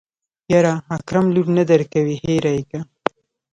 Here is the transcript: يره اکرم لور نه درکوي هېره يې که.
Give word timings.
يره 0.53 0.73
اکرم 0.95 1.25
لور 1.35 1.47
نه 1.57 1.63
درکوي 1.69 2.15
هېره 2.23 2.51
يې 2.57 2.63
که. 2.69 2.79